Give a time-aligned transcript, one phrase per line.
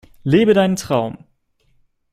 [0.23, 1.25] Lebe deinen Traum!